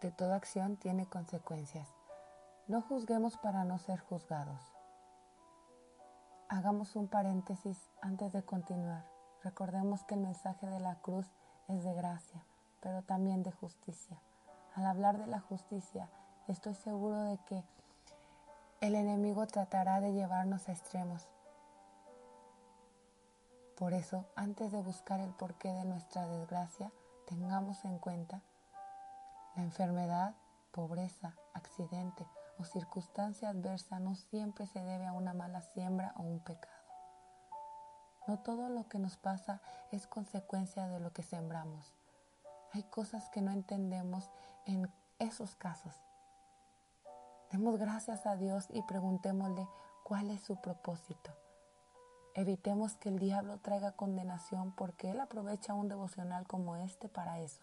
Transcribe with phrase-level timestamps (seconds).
[0.00, 1.88] de toda acción tiene consecuencias.
[2.68, 4.60] No juzguemos para no ser juzgados.
[6.48, 9.04] Hagamos un paréntesis antes de continuar.
[9.42, 11.26] Recordemos que el mensaje de la cruz
[11.68, 12.44] es de gracia,
[12.80, 14.20] pero también de justicia.
[14.74, 16.08] Al hablar de la justicia,
[16.48, 17.64] estoy seguro de que
[18.80, 21.26] el enemigo tratará de llevarnos a extremos.
[23.78, 26.92] Por eso, antes de buscar el porqué de nuestra desgracia,
[27.26, 28.42] tengamos en cuenta
[29.56, 30.34] la enfermedad,
[30.70, 32.26] pobreza, accidente
[32.58, 36.74] o circunstancia adversa no siempre se debe a una mala siembra o un pecado.
[38.26, 39.60] No todo lo que nos pasa
[39.92, 41.94] es consecuencia de lo que sembramos.
[42.72, 44.30] Hay cosas que no entendemos
[44.66, 45.94] en esos casos.
[47.50, 49.68] Demos gracias a Dios y preguntémosle
[50.02, 51.30] cuál es su propósito.
[52.34, 57.62] Evitemos que el diablo traiga condenación porque él aprovecha un devocional como este para eso.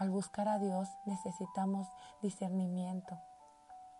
[0.00, 1.86] Al buscar a Dios necesitamos
[2.22, 3.18] discernimiento.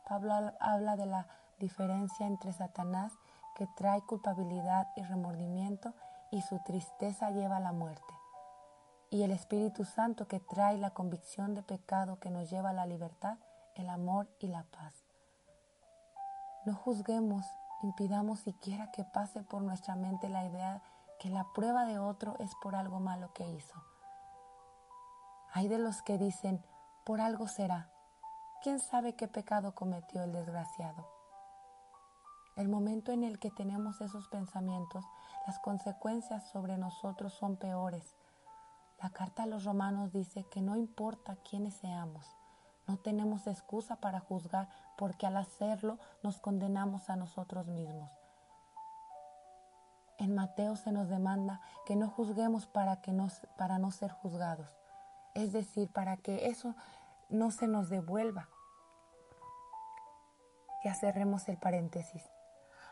[0.08, 1.26] Pablo habla de la
[1.58, 3.12] diferencia entre Satanás
[3.54, 5.92] que trae culpabilidad y remordimiento
[6.30, 8.14] y su tristeza lleva a la muerte,
[9.10, 12.86] y el Espíritu Santo que trae la convicción de pecado que nos lleva a la
[12.86, 13.36] libertad,
[13.74, 14.94] el amor y la paz.
[16.64, 17.44] No juzguemos,
[17.82, 20.82] impidamos siquiera que pase por nuestra mente la idea
[21.18, 23.74] que la prueba de otro es por algo malo que hizo.
[25.52, 26.64] Hay de los que dicen,
[27.04, 27.90] por algo será.
[28.62, 31.08] ¿Quién sabe qué pecado cometió el desgraciado?
[32.56, 35.04] El momento en el que tenemos esos pensamientos,
[35.46, 38.14] las consecuencias sobre nosotros son peores.
[39.02, 42.26] La carta a los romanos dice que no importa quiénes seamos,
[42.86, 48.10] no tenemos excusa para juzgar porque al hacerlo nos condenamos a nosotros mismos.
[50.18, 53.16] En Mateo se nos demanda que no juzguemos para, que
[53.56, 54.79] para no ser juzgados,
[55.34, 56.74] es decir, para que eso
[57.28, 58.48] no se nos devuelva.
[60.84, 62.22] Ya cerremos el paréntesis.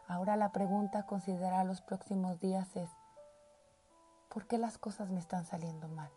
[0.06, 2.91] Ahora la pregunta a considerar los próximos días es,
[4.28, 6.10] ¿por qué las cosas me están saliendo mal?